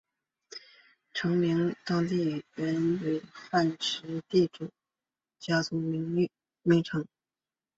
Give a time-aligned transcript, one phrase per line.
[1.13, 4.71] 城名是当地原来汉特人地主的
[5.37, 7.05] 家族名称。